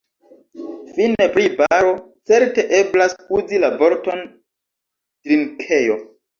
Fine 0.95 1.27
pri 1.35 1.43
baro: 1.59 1.91
Certe 2.31 2.67
eblas 2.79 3.15
uzi 3.41 3.63
la 3.67 3.73
vorton 3.85 4.27
drinkejo. 4.35 6.03